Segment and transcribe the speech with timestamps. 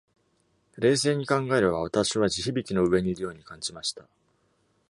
[0.79, 4.07] 冷静に考えれば私は地響きの上にいるように感じました。